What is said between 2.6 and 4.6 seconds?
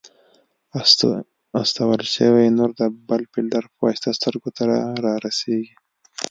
د بل فلټر په واسطه سترګو